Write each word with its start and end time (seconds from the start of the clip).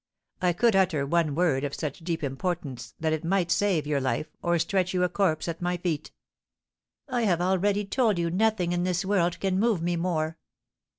I 0.41 0.53
could 0.53 0.75
utter 0.75 1.05
one 1.05 1.35
word 1.35 1.63
of 1.63 1.75
such 1.75 1.99
deep 1.99 2.23
importance 2.23 2.95
that 2.99 3.13
it 3.13 3.23
might 3.23 3.51
save 3.51 3.85
your 3.85 4.01
life 4.01 4.35
or 4.41 4.57
stretch 4.57 4.95
you 4.95 5.03
a 5.03 5.09
corpse 5.09 5.47
at 5.47 5.61
my 5.61 5.77
feet." 5.77 6.11
"I 7.07 7.21
have 7.21 7.39
already 7.39 7.85
told 7.85 8.17
you 8.17 8.31
nothing 8.31 8.71
in 8.71 8.83
this 8.83 9.05
world 9.05 9.39
can 9.39 9.59
move 9.59 9.83
me 9.83 9.95
more." 9.97 10.39